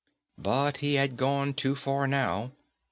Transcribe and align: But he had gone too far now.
But 0.39 0.77
he 0.77 0.95
had 0.95 1.15
gone 1.15 1.53
too 1.53 1.75
far 1.75 2.07
now. 2.07 2.53